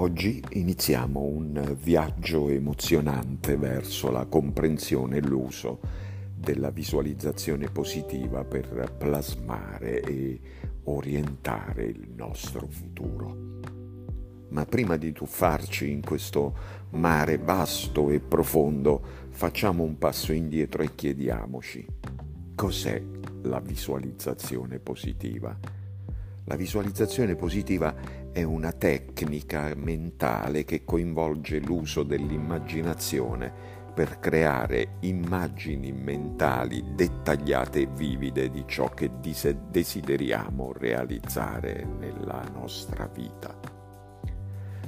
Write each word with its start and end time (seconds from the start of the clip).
Oggi 0.00 0.42
iniziamo 0.52 1.20
un 1.20 1.76
viaggio 1.78 2.48
emozionante 2.48 3.58
verso 3.58 4.10
la 4.10 4.24
comprensione 4.24 5.18
e 5.18 5.20
l'uso 5.20 5.78
della 6.34 6.70
visualizzazione 6.70 7.68
positiva 7.68 8.42
per 8.44 8.94
plasmare 8.96 10.00
e 10.00 10.40
orientare 10.84 11.84
il 11.84 12.12
nostro 12.16 12.66
futuro. 12.66 13.58
Ma 14.48 14.64
prima 14.64 14.96
di 14.96 15.12
tuffarci 15.12 15.90
in 15.90 16.00
questo 16.00 16.54
mare 16.92 17.36
vasto 17.36 18.08
e 18.08 18.20
profondo, 18.20 19.02
facciamo 19.28 19.82
un 19.82 19.98
passo 19.98 20.32
indietro 20.32 20.82
e 20.82 20.94
chiediamoci 20.94 21.86
cos'è 22.54 23.02
la 23.42 23.60
visualizzazione 23.60 24.78
positiva. 24.78 25.54
La 26.44 26.56
visualizzazione 26.56 27.36
positiva 27.36 27.94
è 27.94 28.19
una 28.38 28.72
tecnica 28.72 29.72
mentale 29.74 30.64
che 30.64 30.84
coinvolge 30.84 31.58
l'uso 31.58 32.02
dell'immaginazione 32.02 33.52
per 33.92 34.18
creare 34.18 34.96
immagini 35.00 35.92
mentali 35.92 36.82
dettagliate 36.94 37.80
e 37.80 37.88
vivide 37.92 38.48
di 38.48 38.64
ciò 38.66 38.88
che 38.88 39.10
desideriamo 39.20 40.72
realizzare 40.72 41.84
nella 41.98 42.42
nostra 42.52 43.06
vita. 43.12 43.54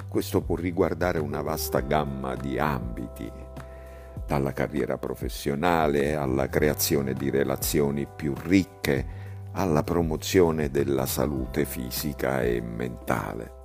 Questo 0.07 0.41
può 0.41 0.55
riguardare 0.55 1.19
una 1.19 1.41
vasta 1.41 1.79
gamma 1.81 2.35
di 2.35 2.57
ambiti, 2.57 3.31
dalla 4.25 4.53
carriera 4.53 4.97
professionale 4.97 6.15
alla 6.15 6.47
creazione 6.47 7.13
di 7.13 7.29
relazioni 7.29 8.07
più 8.07 8.33
ricche, 8.45 9.21
alla 9.53 9.83
promozione 9.83 10.69
della 10.69 11.05
salute 11.05 11.65
fisica 11.65 12.41
e 12.41 12.61
mentale. 12.61 13.61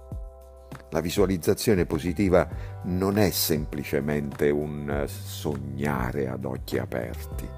La 0.90 1.00
visualizzazione 1.00 1.84
positiva 1.84 2.48
non 2.84 3.18
è 3.18 3.30
semplicemente 3.30 4.48
un 4.50 5.04
sognare 5.06 6.28
ad 6.28 6.44
occhi 6.44 6.78
aperti, 6.78 7.48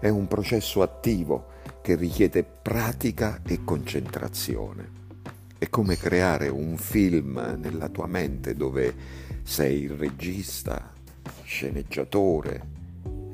è 0.00 0.08
un 0.08 0.26
processo 0.26 0.82
attivo 0.82 1.46
che 1.80 1.94
richiede 1.94 2.44
pratica 2.44 3.40
e 3.46 3.62
concentrazione. 3.64 5.00
È 5.58 5.68
come 5.68 5.96
creare 5.96 6.48
un 6.48 6.76
film 6.76 7.56
nella 7.60 7.88
tua 7.88 8.06
mente 8.06 8.54
dove 8.54 8.94
sei 9.44 9.82
il 9.82 9.90
regista, 9.90 10.92
sceneggiatore, 11.44 12.71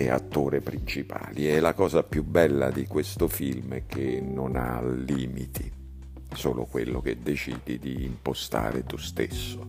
e 0.00 0.10
attore 0.10 0.60
principali 0.60 1.50
e 1.50 1.58
la 1.58 1.74
cosa 1.74 2.04
più 2.04 2.22
bella 2.22 2.70
di 2.70 2.86
questo 2.86 3.26
film 3.26 3.74
è 3.74 3.82
che 3.84 4.20
non 4.24 4.54
ha 4.54 4.80
limiti, 4.80 5.70
solo 6.32 6.66
quello 6.66 7.00
che 7.00 7.18
decidi 7.20 7.80
di 7.80 8.04
impostare 8.04 8.84
tu 8.84 8.96
stesso. 8.96 9.66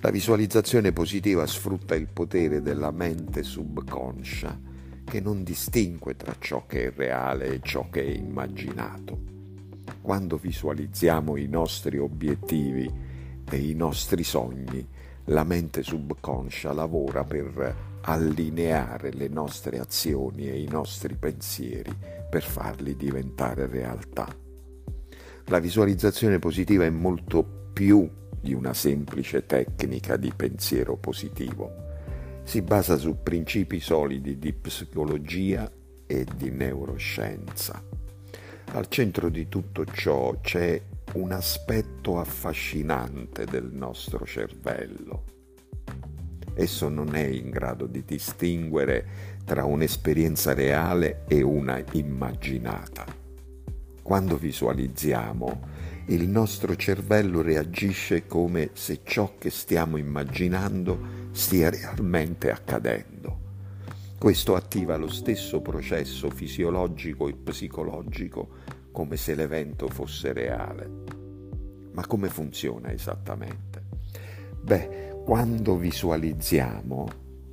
La 0.00 0.10
visualizzazione 0.10 0.92
positiva 0.92 1.46
sfrutta 1.46 1.94
il 1.94 2.08
potere 2.08 2.60
della 2.60 2.90
mente 2.90 3.44
subconscia 3.44 4.60
che 5.04 5.20
non 5.20 5.44
distingue 5.44 6.16
tra 6.16 6.34
ciò 6.40 6.66
che 6.66 6.86
è 6.86 6.92
reale 6.94 7.54
e 7.54 7.60
ciò 7.62 7.88
che 7.88 8.04
è 8.04 8.10
immaginato. 8.10 9.16
Quando 10.00 10.38
visualizziamo 10.38 11.36
i 11.36 11.46
nostri 11.46 11.98
obiettivi 11.98 12.90
e 13.48 13.56
i 13.56 13.74
nostri 13.74 14.24
sogni, 14.24 14.86
la 15.28 15.44
mente 15.44 15.82
subconscia 15.82 16.72
lavora 16.72 17.24
per 17.24 17.74
allineare 18.02 19.12
le 19.12 19.28
nostre 19.28 19.78
azioni 19.78 20.48
e 20.48 20.60
i 20.60 20.68
nostri 20.68 21.14
pensieri 21.14 21.92
per 22.28 22.42
farli 22.42 22.94
diventare 22.96 23.66
realtà. 23.66 24.28
La 25.46 25.58
visualizzazione 25.58 26.38
positiva 26.38 26.84
è 26.84 26.90
molto 26.90 27.70
più 27.72 28.08
di 28.40 28.52
una 28.52 28.74
semplice 28.74 29.46
tecnica 29.46 30.16
di 30.16 30.32
pensiero 30.34 30.96
positivo. 30.96 31.82
Si 32.42 32.60
basa 32.60 32.96
su 32.96 33.22
principi 33.22 33.80
solidi 33.80 34.38
di 34.38 34.52
psicologia 34.52 35.70
e 36.06 36.26
di 36.36 36.50
neuroscienza. 36.50 37.82
Al 38.72 38.88
centro 38.88 39.30
di 39.30 39.48
tutto 39.48 39.84
ciò 39.86 40.38
c'è 40.40 40.80
un 41.14 41.32
aspetto 41.32 42.18
affascinante 42.18 43.44
del 43.44 43.70
nostro 43.72 44.24
cervello 44.24 45.34
esso 46.54 46.88
non 46.88 47.14
è 47.14 47.24
in 47.24 47.50
grado 47.50 47.86
di 47.86 48.04
distinguere 48.04 49.32
tra 49.44 49.64
un'esperienza 49.64 50.54
reale 50.54 51.24
e 51.28 51.42
una 51.42 51.82
immaginata. 51.92 53.04
Quando 54.02 54.36
visualizziamo, 54.36 55.72
il 56.06 56.28
nostro 56.28 56.76
cervello 56.76 57.40
reagisce 57.40 58.26
come 58.26 58.70
se 58.74 59.00
ciò 59.02 59.34
che 59.38 59.50
stiamo 59.50 59.96
immaginando 59.96 61.22
stia 61.32 61.70
realmente 61.70 62.50
accadendo. 62.50 63.40
Questo 64.18 64.54
attiva 64.54 64.96
lo 64.96 65.08
stesso 65.08 65.60
processo 65.60 66.30
fisiologico 66.30 67.28
e 67.28 67.34
psicologico 67.34 68.48
come 68.92 69.16
se 69.16 69.34
l'evento 69.34 69.88
fosse 69.88 70.32
reale. 70.32 71.03
Ma 71.94 72.06
come 72.06 72.28
funziona 72.28 72.92
esattamente? 72.92 73.82
Beh, 74.60 75.20
quando 75.24 75.76
visualizziamo, 75.76 77.08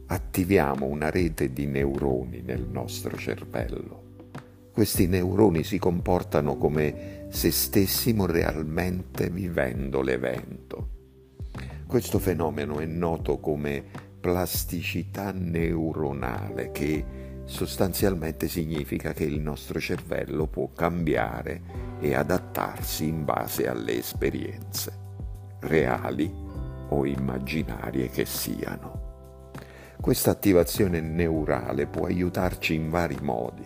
attiviamo 0.07 0.87
una 0.87 1.09
rete 1.09 1.53
di 1.53 1.67
neuroni 1.67 2.41
nel 2.41 2.67
nostro 2.67 3.15
cervello. 3.17 4.09
Questi 4.73 5.07
neuroni 5.07 5.63
si 5.63 5.77
comportano 5.77 6.57
come 6.57 7.27
se 7.29 7.51
stessimo 7.51 8.25
realmente 8.25 9.29
vivendo 9.29 10.01
l'evento. 10.01 10.89
Questo 11.85 12.19
fenomeno 12.19 12.79
è 12.79 12.85
noto 12.85 13.39
come 13.39 13.83
plasticità 14.19 15.31
neuronale, 15.31 16.71
che 16.71 17.20
sostanzialmente 17.45 18.47
significa 18.47 19.13
che 19.13 19.23
il 19.23 19.39
nostro 19.39 19.79
cervello 19.79 20.47
può 20.47 20.71
cambiare 20.73 21.61
e 21.99 22.15
adattarsi 22.15 23.07
in 23.07 23.25
base 23.25 23.67
alle 23.67 23.97
esperienze 23.97 25.01
reali 25.61 26.31
o 26.89 27.05
immaginarie 27.05 28.09
che 28.09 28.25
siano. 28.25 29.09
Questa 29.99 30.31
attivazione 30.31 30.99
neurale 30.99 31.85
può 31.85 32.05
aiutarci 32.05 32.73
in 32.73 32.89
vari 32.89 33.17
modi. 33.21 33.65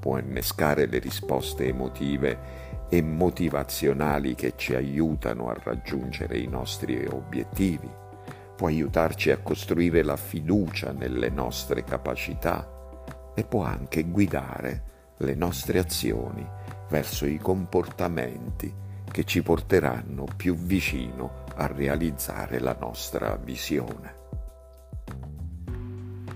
Può 0.00 0.18
innescare 0.18 0.86
le 0.86 0.98
risposte 0.98 1.68
emotive 1.68 2.62
e 2.88 3.00
motivazionali 3.02 4.34
che 4.34 4.54
ci 4.56 4.74
aiutano 4.74 5.48
a 5.48 5.56
raggiungere 5.62 6.38
i 6.38 6.48
nostri 6.48 7.06
obiettivi. 7.06 7.88
Può 8.56 8.66
aiutarci 8.66 9.30
a 9.30 9.38
costruire 9.38 10.02
la 10.02 10.16
fiducia 10.16 10.92
nelle 10.92 11.30
nostre 11.30 11.84
capacità 11.84 12.73
e 13.34 13.44
può 13.44 13.62
anche 13.62 14.04
guidare 14.04 14.92
le 15.18 15.34
nostre 15.34 15.78
azioni 15.78 16.46
verso 16.88 17.26
i 17.26 17.38
comportamenti 17.38 18.72
che 19.10 19.24
ci 19.24 19.42
porteranno 19.42 20.26
più 20.36 20.54
vicino 20.54 21.44
a 21.56 21.66
realizzare 21.66 22.58
la 22.58 22.76
nostra 22.78 23.36
visione. 23.36 24.22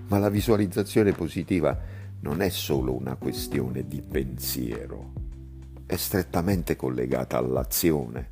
Ma 0.09 0.19
la 0.19 0.29
visualizzazione 0.29 1.13
positiva 1.13 1.77
non 2.21 2.41
è 2.41 2.49
solo 2.49 2.95
una 2.95 3.17
questione 3.17 3.87
di 3.87 4.01
pensiero, 4.01 5.13
è 5.87 5.97
strettamente 5.97 6.77
collegata 6.77 7.37
all'azione. 7.37 8.29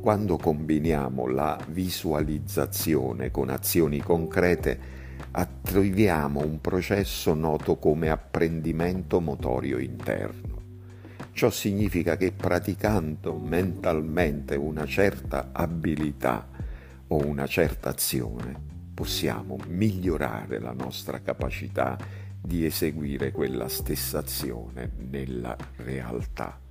Quando 0.00 0.36
combiniamo 0.36 1.26
la 1.26 1.58
visualizzazione 1.68 3.30
con 3.30 3.50
azioni 3.50 4.00
concrete, 4.00 4.78
attiviamo 5.32 6.40
un 6.40 6.60
processo 6.60 7.34
noto 7.34 7.76
come 7.76 8.08
apprendimento 8.10 9.20
motorio 9.20 9.78
interno. 9.78 10.62
Ciò 11.32 11.50
significa 11.50 12.16
che 12.16 12.32
praticando 12.32 13.34
mentalmente 13.34 14.54
una 14.56 14.86
certa 14.86 15.50
abilità 15.52 16.48
o 17.08 17.24
una 17.24 17.46
certa 17.46 17.90
azione 17.90 18.58
possiamo 18.94 19.58
migliorare 19.68 20.58
la 20.58 20.72
nostra 20.72 21.20
capacità 21.20 21.98
di 22.40 22.64
eseguire 22.64 23.32
quella 23.32 23.68
stessa 23.68 24.18
azione 24.18 24.92
nella 24.96 25.54
realtà. 25.76 26.65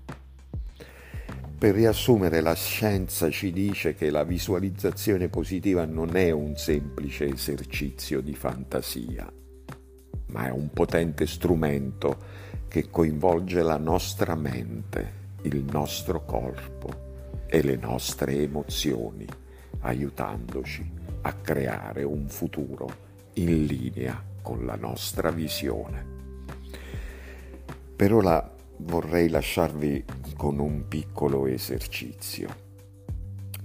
Per 1.58 1.74
riassumere, 1.74 2.42
la 2.42 2.54
scienza 2.54 3.30
ci 3.30 3.52
dice 3.54 3.96
che 3.96 4.10
la 4.10 4.26
visualizzazione 4.26 5.30
positiva 5.30 5.86
non 5.86 6.18
è 6.18 6.30
un 6.32 6.58
semplice 6.58 7.28
esercizio 7.28 8.20
di 8.20 8.36
fantasia, 8.36 9.32
ma 10.28 10.48
è 10.48 10.52
un 10.52 10.70
potente 10.72 11.26
strumento 11.26 12.18
che 12.68 12.90
coinvolge 12.90 13.64
la 13.64 13.78
nostra 13.78 14.36
mente, 14.36 15.24
il 15.44 15.64
nostro 15.72 16.26
corpo 16.26 17.44
e 17.48 17.64
le 17.64 17.78
nostre 17.78 18.34
emozioni, 18.34 19.26
aiutandoci 19.80 20.92
a 21.22 21.34
creare 21.36 22.04
un 22.04 22.28
futuro 22.28 22.88
in 23.36 23.66
linea 23.66 24.22
con 24.42 24.66
la 24.66 24.76
nostra 24.76 25.32
visione. 25.32 26.06
Per 27.96 28.14
ora 28.14 28.55
vorrei 28.78 29.30
lasciarvi 29.30 30.04
con 30.36 30.60
un 30.60 30.88
piccolo 30.88 31.48
esercizio. 31.48 32.64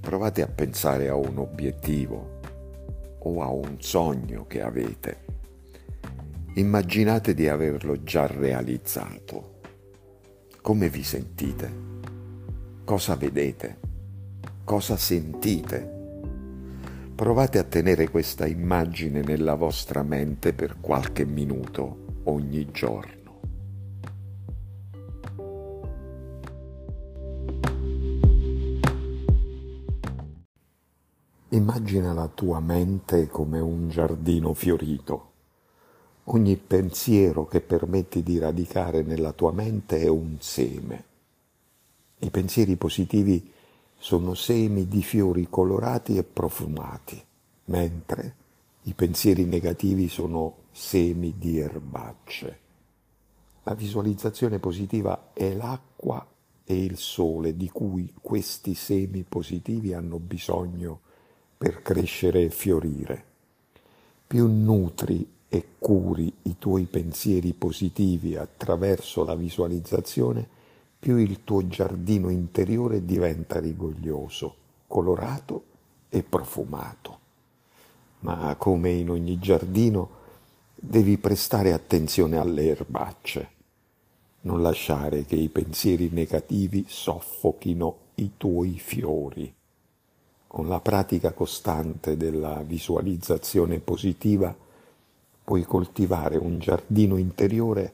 Provate 0.01 0.43
a 0.43 0.49
pensare 0.49 1.09
a 1.09 1.15
un 1.15 1.39
obiettivo 1.39 2.39
o 3.19 3.43
a 3.43 3.51
un 3.51 3.77
sogno 3.81 4.47
che 4.47 4.63
avete. 4.63 5.25
Immaginate 6.55 7.35
di 7.35 7.49
averlo 7.49 8.03
già 8.03 8.27
realizzato. 8.27 9.61
Come 10.63 10.89
vi 10.89 11.03
sentite? 11.03 11.73
Cosa 12.85 13.15
vedete? 13.15 13.79
Cosa 14.65 14.97
sentite? 14.97 15.99
Provate 17.15 17.59
a 17.59 17.65
tenere 17.65 18.09
questa 18.09 18.47
immagine 18.47 19.21
nella 19.21 19.55
vostra 19.55 20.03
mente 20.03 20.53
per 20.53 20.79
qualche 20.81 21.25
minuto 21.25 22.23
ogni 22.25 22.71
giorno. 22.73 23.20
Immagina 31.53 32.13
la 32.13 32.29
tua 32.29 32.61
mente 32.61 33.27
come 33.27 33.59
un 33.59 33.89
giardino 33.89 34.55
fiorito. 34.55 35.31
Ogni 36.25 36.55
pensiero 36.55 37.49
che 37.49 37.61
permetti 37.61 38.23
di 38.23 38.39
radicare 38.39 39.03
nella 39.03 39.33
tua 39.33 39.51
mente 39.51 39.99
è 40.01 40.07
un 40.07 40.37
seme. 40.39 41.05
I 42.19 42.31
pensieri 42.31 42.77
positivi 42.77 43.53
sono 43.99 44.35
semi 44.35 44.87
di 44.87 45.03
fiori 45.03 45.49
colorati 45.51 46.17
e 46.17 46.23
profumati, 46.23 47.21
mentre 47.65 48.35
i 48.83 48.95
pensieri 48.95 49.45
negativi 49.45 50.09
sono 50.09 50.55
semi 50.71 51.35
di 51.37 51.59
erbacce. 51.59 52.59
La 53.65 53.75
visualizzazione 53.75 54.61
positiva 54.61 55.31
è 55.33 55.53
l'acqua 55.53 56.25
e 56.63 56.85
il 56.85 56.97
sole 56.97 57.57
di 57.57 57.69
cui 57.71 58.15
questi 58.21 58.77
semi 58.77 59.25
positivi 59.25 59.93
hanno 59.95 60.21
bisogno 60.21 61.01
per 61.63 61.83
crescere 61.83 62.45
e 62.45 62.49
fiorire. 62.49 63.23
Più 64.27 64.47
nutri 64.47 65.31
e 65.47 65.63
curi 65.79 66.33
i 66.45 66.57
tuoi 66.59 66.85
pensieri 66.85 67.53
positivi 67.53 68.35
attraverso 68.35 69.25
la 69.25 69.35
visualizzazione, 69.35 70.49
più 70.99 71.19
il 71.19 71.45
tuo 71.45 71.69
giardino 71.69 72.31
interiore 72.31 73.05
diventa 73.05 73.61
rigoglioso, 73.61 74.55
colorato 74.87 75.65
e 76.09 76.23
profumato. 76.23 77.19
Ma 78.21 78.55
come 78.57 78.93
in 78.93 79.11
ogni 79.11 79.39
giardino, 79.39 80.09
devi 80.75 81.19
prestare 81.19 81.75
attenzione 81.75 82.39
alle 82.39 82.69
erbacce, 82.69 83.49
non 84.43 84.63
lasciare 84.63 85.27
che 85.27 85.37
i 85.37 85.51
pensieri 85.51 86.09
negativi 86.11 86.87
soffochino 86.89 87.97
i 88.15 88.31
tuoi 88.39 88.79
fiori 88.79 89.59
con 90.53 90.67
la 90.67 90.81
pratica 90.81 91.33
costante 91.33 92.17
della 92.17 92.65
visualizzazione 92.65 93.79
positiva 93.79 94.53
puoi 95.45 95.63
coltivare 95.63 96.39
un 96.39 96.59
giardino 96.59 97.17
interiore 97.17 97.93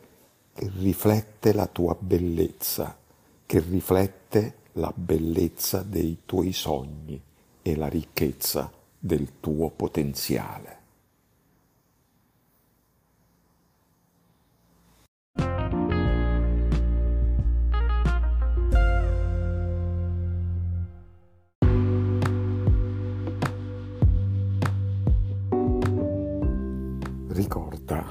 che 0.54 0.72
riflette 0.78 1.52
la 1.52 1.66
tua 1.66 1.94
bellezza, 1.98 2.96
che 3.44 3.60
riflette 3.60 4.54
la 4.72 4.90
bellezza 4.94 5.82
dei 5.82 6.22
tuoi 6.24 6.54
sogni 6.54 7.20
e 7.60 7.76
la 7.76 7.88
ricchezza 7.88 8.72
del 8.98 9.38
tuo 9.38 9.68
potenziale. 9.68 10.78
Ricorda, 27.36 28.02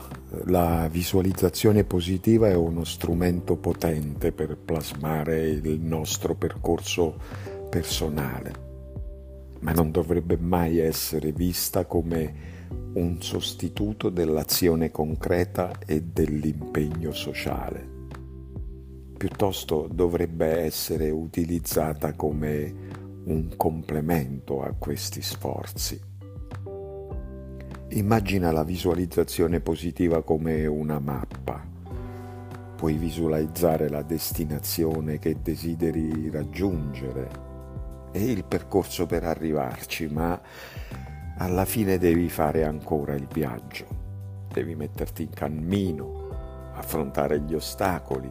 la 0.45 0.87
visualizzazione 0.87 1.83
positiva 1.83 2.47
è 2.47 2.53
uno 2.53 2.83
strumento 2.83 3.55
potente 3.55 4.31
per 4.31 4.55
plasmare 4.55 5.49
il 5.49 5.79
nostro 5.79 6.35
percorso 6.35 7.17
personale, 7.67 8.53
ma 9.61 9.71
non 9.71 9.89
dovrebbe 9.89 10.37
mai 10.37 10.77
essere 10.77 11.31
vista 11.31 11.85
come 11.85 12.33
un 12.93 13.19
sostituto 13.19 14.09
dell'azione 14.09 14.91
concreta 14.91 15.79
e 15.87 16.03
dell'impegno 16.03 17.11
sociale. 17.11 17.93
Piuttosto 19.17 19.89
dovrebbe 19.91 20.59
essere 20.59 21.09
utilizzata 21.09 22.13
come 22.13 22.73
un 23.23 23.55
complemento 23.57 24.61
a 24.61 24.71
questi 24.77 25.23
sforzi. 25.23 26.13
Immagina 27.95 28.51
la 28.51 28.65
visualizzazione 28.65 29.61
positiva 29.61 30.21
come 30.21 30.65
una 30.65 30.99
mappa. 30.99 31.65
Puoi 32.75 32.95
visualizzare 32.95 33.87
la 33.87 34.01
destinazione 34.01 35.17
che 35.17 35.37
desideri 35.41 36.29
raggiungere 36.29 37.29
e 38.11 38.31
il 38.31 38.43
percorso 38.43 39.05
per 39.05 39.23
arrivarci, 39.23 40.07
ma 40.07 40.37
alla 41.37 41.63
fine 41.63 41.97
devi 41.97 42.27
fare 42.27 42.65
ancora 42.65 43.13
il 43.13 43.27
viaggio. 43.31 43.85
Devi 44.51 44.75
metterti 44.75 45.23
in 45.23 45.29
cammino, 45.29 46.71
affrontare 46.73 47.39
gli 47.39 47.53
ostacoli, 47.53 48.29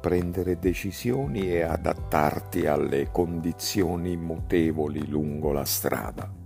prendere 0.00 0.58
decisioni 0.58 1.52
e 1.52 1.62
adattarti 1.62 2.66
alle 2.66 3.12
condizioni 3.12 4.16
mutevoli 4.16 5.06
lungo 5.06 5.52
la 5.52 5.64
strada. 5.64 6.41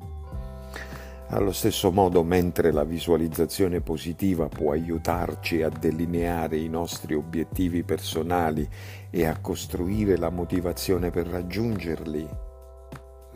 Allo 1.28 1.50
stesso 1.50 1.90
modo, 1.90 2.22
mentre 2.22 2.70
la 2.70 2.84
visualizzazione 2.84 3.80
positiva 3.80 4.46
può 4.46 4.70
aiutarci 4.70 5.60
a 5.62 5.68
delineare 5.68 6.56
i 6.56 6.68
nostri 6.68 7.14
obiettivi 7.14 7.82
personali 7.82 8.66
e 9.10 9.26
a 9.26 9.36
costruire 9.40 10.16
la 10.16 10.30
motivazione 10.30 11.10
per 11.10 11.26
raggiungerli, 11.26 12.28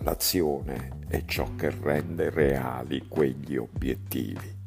l'azione 0.04 0.98
è 1.08 1.24
ciò 1.24 1.56
che 1.56 1.70
rende 1.70 2.30
reali 2.30 3.06
quegli 3.08 3.56
obiettivi. 3.56 4.58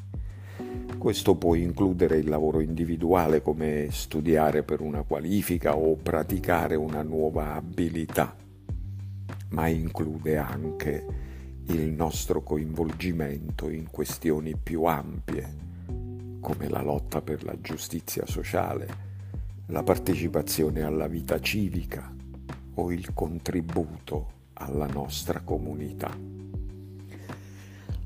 Questo 0.98 1.36
può 1.36 1.56
includere 1.56 2.18
il 2.18 2.28
lavoro 2.28 2.60
individuale 2.60 3.42
come 3.42 3.88
studiare 3.90 4.64
per 4.64 4.81
una 4.81 5.04
qualifica 5.04 5.78
o 5.78 5.96
praticare 5.96 6.76
una 6.76 7.02
nuova 7.02 7.54
abilità, 7.56 8.36
ma 9.52 9.68
include 9.68 10.38
anche 10.38 11.31
il 11.68 11.92
nostro 11.92 12.42
coinvolgimento 12.44 13.70
in 13.70 13.90
questioni 13.90 14.56
più 14.56 14.84
ampie, 14.84 15.62
come 16.42 16.68
la 16.68 16.82
lotta 16.82 17.22
per 17.22 17.44
la 17.44 17.60
giustizia 17.62 18.26
sociale, 18.26 19.12
la 19.68 19.82
partecipazione 19.82 20.82
alla 20.82 21.08
vita 21.08 21.40
civica 21.40 22.14
o 22.76 22.92
il 22.92 23.14
contributo 23.14 24.32
alla 24.54 24.88
nostra 24.88 25.40
comunità. 25.40 26.12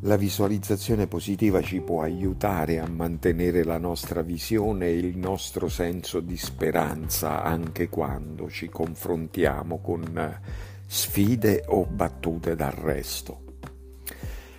La 0.02 0.16
visualizzazione 0.16 1.08
positiva 1.08 1.60
ci 1.62 1.82
può 1.82 2.04
aiutare 2.04 2.78
a 2.78 2.88
mantenere 2.88 3.64
la 3.64 3.80
nostra 3.80 4.22
visione 4.22 4.86
e 4.86 4.98
il 4.98 5.18
nostro 5.18 5.68
senso 5.68 6.20
di 6.20 6.38
speranza 6.38 7.44
anche 7.44 7.90
quando 7.90 8.48
ci 8.52 8.70
confrontiamo 8.70 9.80
con 9.80 10.40
sfide 10.86 11.64
o 11.68 11.86
battute 11.86 12.56
d'arresto 12.56 13.47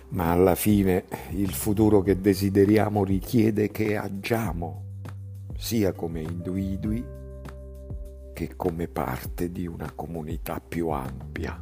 ma 0.09 0.31
alla 0.31 0.55
fine 0.55 1.05
il 1.31 1.53
futuro 1.53 2.01
che 2.01 2.19
desideriamo 2.19 3.03
richiede 3.03 3.69
che 3.69 3.95
agiamo, 3.95 4.83
sia 5.55 5.91
come 5.93 6.21
individui 6.21 7.17
che 8.33 8.55
come 8.55 8.87
parte 8.87 9.51
di 9.51 9.67
una 9.67 9.91
comunità 9.93 10.61
più 10.65 10.89
ampia. 10.89 11.61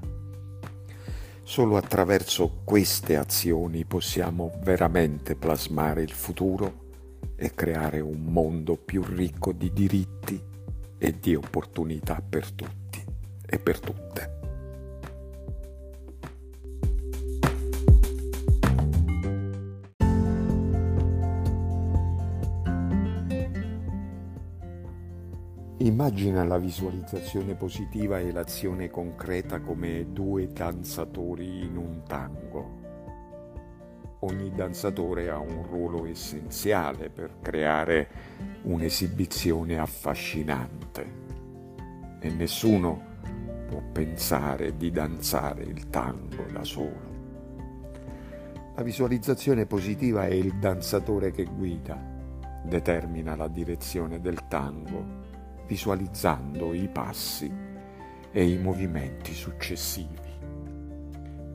Solo 1.41 1.77
attraverso 1.77 2.61
queste 2.63 3.15
azioni 3.15 3.85
possiamo 3.85 4.51
veramente 4.61 5.35
plasmare 5.35 6.03
il 6.03 6.11
futuro 6.11 6.85
e 7.35 7.51
creare 7.55 7.99
un 7.99 8.21
mondo 8.25 8.75
più 8.75 9.03
ricco 9.03 9.53
di 9.53 9.71
diritti 9.71 10.39
e 10.97 11.19
di 11.19 11.35
opportunità 11.35 12.21
per 12.27 12.51
tutti 12.51 13.03
e 13.45 13.59
per 13.59 13.79
tutte. 13.79 14.36
Immagina 25.97 26.43
la 26.43 26.59
visualizzazione 26.59 27.55
positiva 27.55 28.19
e 28.19 28.31
l'azione 28.31 28.87
concreta 28.87 29.61
come 29.61 30.05
due 30.13 30.47
danzatori 30.53 31.63
in 31.63 31.75
un 31.75 32.03
tango. 32.05 32.81
Ogni 34.19 34.51
danzatore 34.53 35.31
ha 35.31 35.39
un 35.39 35.63
ruolo 35.63 36.05
essenziale 36.05 37.09
per 37.09 37.39
creare 37.41 38.09
un'esibizione 38.65 39.79
affascinante 39.79 41.13
e 42.19 42.29
nessuno 42.29 43.01
può 43.67 43.81
pensare 43.91 44.77
di 44.77 44.91
danzare 44.91 45.63
il 45.63 45.89
tango 45.89 46.45
da 46.51 46.63
solo. 46.63 47.15
La 48.75 48.83
visualizzazione 48.83 49.65
positiva 49.65 50.27
è 50.27 50.33
il 50.33 50.59
danzatore 50.59 51.31
che 51.31 51.45
guida, 51.45 51.99
determina 52.63 53.35
la 53.35 53.47
direzione 53.47 54.21
del 54.21 54.47
tango, 54.47 55.25
visualizzando 55.67 56.73
i 56.73 56.87
passi 56.87 57.51
e 58.31 58.49
i 58.49 58.57
movimenti 58.57 59.33
successivi. 59.33 60.25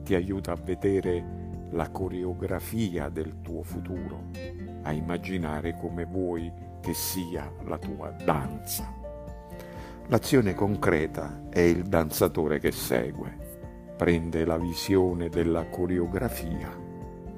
Ti 0.03 0.15
aiuta 0.15 0.51
a 0.51 0.59
vedere 0.63 1.41
la 1.71 1.89
coreografia 1.89 3.09
del 3.09 3.41
tuo 3.41 3.63
futuro, 3.63 4.29
a 4.83 4.91
immaginare 4.91 5.75
come 5.77 6.05
vuoi 6.05 6.51
che 6.81 6.93
sia 6.93 7.51
la 7.65 7.77
tua 7.77 8.11
danza. 8.11 9.01
L'azione 10.07 10.53
concreta 10.53 11.47
è 11.49 11.61
il 11.61 11.83
danzatore 11.83 12.59
che 12.59 12.71
segue, 12.71 13.37
prende 13.97 14.45
la 14.45 14.57
visione 14.57 15.29
della 15.29 15.65
coreografia 15.67 16.69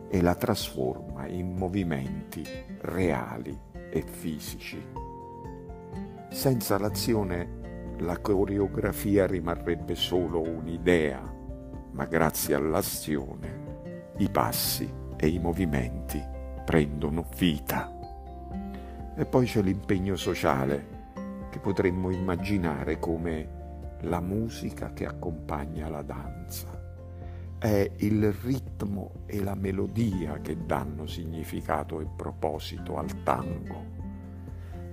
e 0.09 0.21
la 0.21 0.35
trasforma 0.35 1.27
in 1.27 1.55
movimenti 1.55 2.43
reali 2.81 3.57
e 3.91 4.01
fisici. 4.01 5.04
Senza 6.35 6.77
l'azione 6.77 7.95
la 7.99 8.19
coreografia 8.19 9.25
rimarrebbe 9.25 9.95
solo 9.95 10.41
un'idea, 10.41 11.21
ma 11.91 12.05
grazie 12.07 12.55
all'azione 12.55 14.11
i 14.17 14.29
passi 14.29 14.93
e 15.15 15.27
i 15.29 15.39
movimenti 15.39 16.21
prendono 16.65 17.25
vita. 17.37 17.89
E 19.15 19.25
poi 19.25 19.45
c'è 19.45 19.61
l'impegno 19.61 20.17
sociale 20.17 21.13
che 21.49 21.59
potremmo 21.59 22.11
immaginare 22.11 22.99
come 22.99 23.95
la 24.01 24.19
musica 24.19 24.91
che 24.91 25.05
accompagna 25.05 25.87
la 25.87 26.01
danza. 26.01 26.67
È 27.57 27.91
il 27.99 28.33
ritmo 28.33 29.23
e 29.25 29.41
la 29.41 29.55
melodia 29.55 30.41
che 30.41 30.65
danno 30.65 31.07
significato 31.07 32.01
e 32.01 32.07
proposito 32.13 32.97
al 32.97 33.23
tango. 33.23 33.94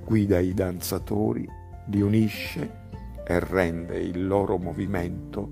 Guida 0.05 0.41
i 0.41 0.53
danzatori, 0.53 1.49
li 1.87 2.01
unisce 2.01 2.81
e 3.25 3.39
rende 3.39 3.99
il 3.99 4.27
loro 4.27 4.59
movimento 4.59 5.49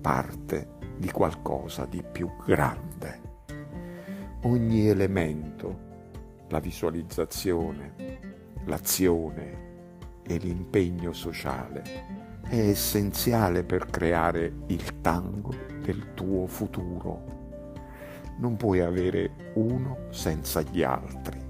parte 0.00 0.72
di 0.96 1.10
qualcosa 1.10 1.86
di 1.86 2.02
più 2.02 2.30
grande. 2.44 3.20
Ogni 4.42 4.88
elemento, 4.88 5.92
la 6.48 6.60
visualizzazione, 6.60 7.94
l'azione 8.66 9.62
e 10.22 10.36
l'impegno 10.36 11.12
sociale 11.12 11.82
è 12.42 12.56
essenziale 12.56 13.64
per 13.64 13.86
creare 13.86 14.52
il 14.66 15.00
tango 15.00 15.54
del 15.82 16.12
tuo 16.14 16.46
futuro. 16.46 17.32
Non 18.38 18.56
puoi 18.56 18.80
avere 18.80 19.52
uno 19.54 20.08
senza 20.10 20.60
gli 20.60 20.82
altri, 20.82 21.40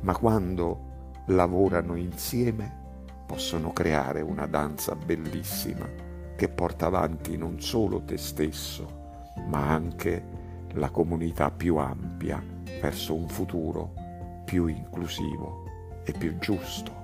ma 0.00 0.16
quando 0.16 0.90
lavorano 1.34 1.96
insieme 1.96 2.80
possono 3.26 3.72
creare 3.72 4.20
una 4.20 4.46
danza 4.46 4.94
bellissima 4.94 5.88
che 6.36 6.48
porta 6.48 6.86
avanti 6.86 7.36
non 7.36 7.60
solo 7.60 8.02
te 8.02 8.16
stesso, 8.16 9.32
ma 9.46 9.68
anche 9.68 10.22
la 10.74 10.90
comunità 10.90 11.50
più 11.50 11.76
ampia 11.76 12.42
verso 12.80 13.14
un 13.14 13.28
futuro 13.28 13.94
più 14.44 14.66
inclusivo 14.66 15.64
e 16.04 16.12
più 16.12 16.36
giusto. 16.38 17.01